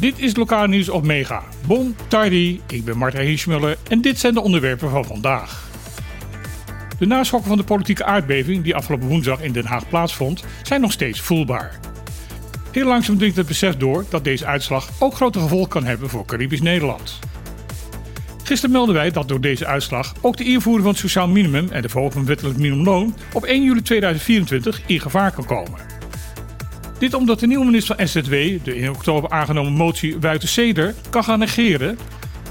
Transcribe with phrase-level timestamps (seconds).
[0.00, 1.42] Dit is lokaal nieuws op Mega.
[1.66, 5.68] Bon tardi, ik ben Martin Hiesmuller en dit zijn de onderwerpen van vandaag.
[6.98, 10.92] De naschokken van de politieke aardbeving die afgelopen woensdag in Den Haag plaatsvond, zijn nog
[10.92, 11.80] steeds voelbaar.
[12.72, 16.24] Heel langzaam dringt het besef door dat deze uitslag ook grote gevolgen kan hebben voor
[16.24, 17.18] Caribisch Nederland.
[18.42, 21.82] Gisteren melden wij dat door deze uitslag ook de invoering van het sociaal minimum en
[21.82, 25.89] de verhoging van wettelijk minimumloon op 1 juli 2024 in gevaar kan komen.
[27.00, 28.32] Dit omdat de nieuwe minister van SZW
[28.64, 31.98] de in oktober aangenomen motie Wuiten Seder kan gaan negeren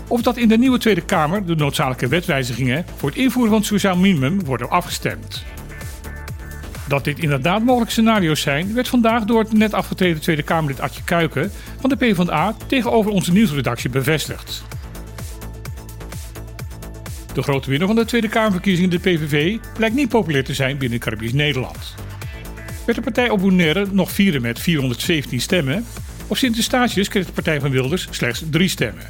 [0.08, 3.68] of dat in de nieuwe Tweede Kamer de noodzakelijke wetwijzigingen voor het invoeren van het
[3.68, 5.44] sociaal minimum worden afgestemd.
[6.88, 11.04] Dat dit inderdaad mogelijke scenario's zijn, werd vandaag door het net afgetreden Tweede Kamerlid Adje
[11.04, 14.64] Kuiken van de PvdA tegenover onze nieuwsredactie bevestigd.
[17.34, 21.00] De grote winnaar van de Tweede Kamerverkiezingen, de PVV, lijkt niet populair te zijn binnen
[21.00, 21.96] Caribisch Nederland.
[22.90, 25.86] Werd de partij op Bonaire nog vierde met 417 stemmen,
[26.28, 29.04] op Sint-Eustatius kreeg de partij van Wilders slechts drie stemmen.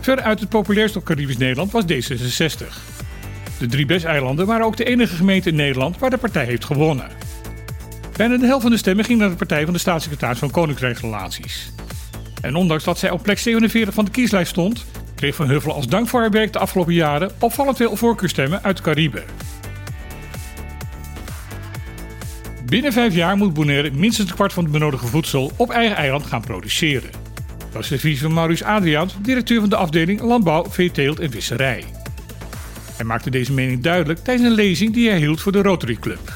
[0.00, 2.66] Verder uit het populairst op Caribisch Nederland was D66.
[3.58, 7.06] De drie Bes-eilanden waren ook de enige gemeente in Nederland waar de partij heeft gewonnen.
[8.16, 11.72] Bijna de helft van de stemmen ging naar de partij van de staatssecretaris van Koninkrijksrelaties.
[12.40, 15.86] En ondanks dat zij op plek 47 van de kieslijst stond, kreeg Van Huffelen als
[15.86, 19.24] dank voor haar werk de afgelopen jaren opvallend veel voorkeurstemmen uit de Cariben.
[22.72, 26.26] Binnen vijf jaar moet Bonaire minstens een kwart van het benodigde voedsel op eigen eiland
[26.26, 27.10] gaan produceren.
[27.72, 31.84] Dat is de visie van Maurice Adriaans, directeur van de afdeling Landbouw, Veeteelt en Visserij.
[32.96, 36.32] Hij maakte deze mening duidelijk tijdens een lezing die hij hield voor de Rotary Club.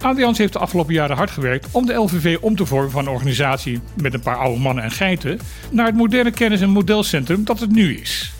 [0.00, 3.12] Adriaans heeft de afgelopen jaren hard gewerkt om de LVV om te vormen van een
[3.12, 5.38] organisatie met een paar oude mannen en geiten
[5.70, 8.32] naar het moderne kennis- en modelcentrum dat het nu is.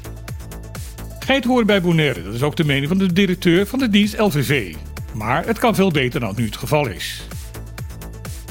[1.19, 4.19] Geiten horen bij Bonaire, dat is ook de mening van de directeur van de dienst
[4.19, 4.75] LVV.
[5.15, 7.27] Maar het kan veel beter dan nu het geval is.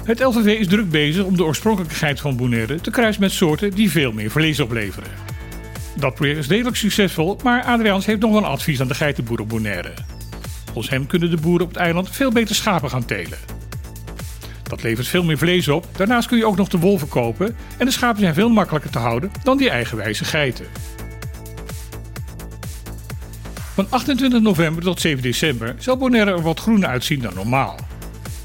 [0.03, 3.71] Het LVV is druk bezig om de oorspronkelijke geit van Bonaire te kruisen met soorten
[3.71, 5.11] die veel meer vlees opleveren.
[5.95, 9.49] Dat project is redelijk succesvol, maar Adriaans heeft nog een advies aan de geitenboer op
[9.49, 9.93] Bonaire.
[10.65, 13.37] Volgens hem kunnen de boeren op het eiland veel beter schapen gaan telen.
[14.63, 17.85] Dat levert veel meer vlees op, daarnaast kun je ook nog de wol verkopen en
[17.85, 20.65] de schapen zijn veel makkelijker te houden dan die eigenwijze geiten.
[23.77, 27.75] Van 28 november tot 7 december zal Bonaire er wat groener uitzien dan normaal.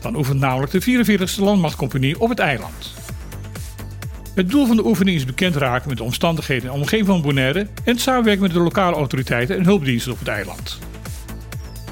[0.01, 2.93] Dan oefent namelijk de 44e landmachtcompagnie op het eiland.
[4.35, 7.67] Het doel van de oefening is bekend raken met de omstandigheden en omgeving van Bonaire
[7.85, 10.79] en samenwerken met de lokale autoriteiten en hulpdiensten op het eiland.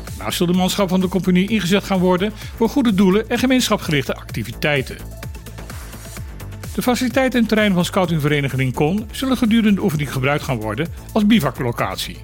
[0.04, 4.14] Daarnaast zal de manschap van de compagnie ingezet gaan worden voor goede doelen en gemeenschapsgerichte
[4.14, 4.96] activiteiten.
[6.74, 11.26] De faciliteiten en terreinen van scoutingvereniging Con zullen gedurende de oefening gebruikt gaan worden als
[11.26, 12.16] bivaklocatie.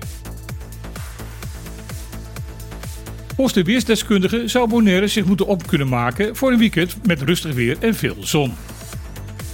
[3.36, 7.54] Volgens de weersdeskundige zou Bonaire zich moeten op kunnen maken voor een weekend met rustig
[7.54, 8.54] weer en veel zon.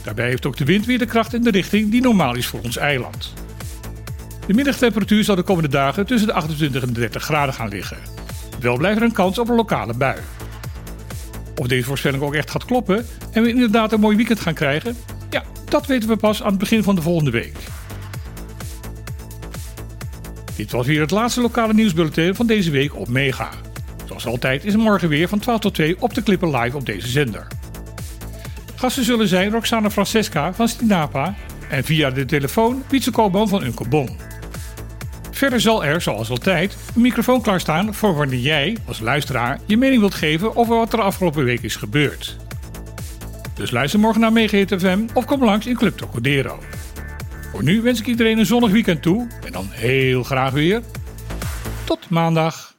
[0.04, 2.60] Daarbij heeft ook de wind weer de kracht en de richting die normaal is voor
[2.60, 3.32] ons eiland.
[4.46, 7.96] De middagtemperatuur zal de komende dagen tussen de 28 en 30 graden gaan liggen.
[8.60, 10.18] Wel blijft er een kans op een lokale bui.
[11.56, 14.96] Of deze voorspelling ook echt gaat kloppen en we inderdaad een mooi weekend gaan krijgen,
[15.30, 17.56] ja, dat weten we pas aan het begin van de volgende week.
[20.56, 23.50] Dit was weer het laatste lokale nieuwsbulletin van deze week op Mega.
[24.06, 27.08] Zoals altijd is morgen weer van 12 tot 2 op de Klippen live op deze
[27.08, 27.46] zender.
[28.74, 31.34] Gasten zullen zijn Roxana Francesca van Stinapa
[31.68, 34.08] en via de telefoon Pietse Koopman van Unkelbon.
[35.30, 40.00] Verder zal er, zoals altijd, een microfoon klaarstaan voor wanneer jij, als luisteraar, je mening
[40.00, 42.36] wilt geven over wat er afgelopen week is gebeurd.
[43.54, 46.58] Dus luister morgen naar Mega FM of kom langs in Club Tocodero.
[47.50, 50.82] Voor nu wens ik iedereen een zonnig weekend toe en dan heel graag weer
[51.84, 52.71] tot maandag.